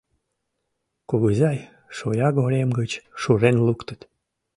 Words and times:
Кугызай 1.09 1.57
шоягорем 1.97 2.69
гыч 2.79 2.91
шурен 3.21 3.57
луктыт 3.65 4.01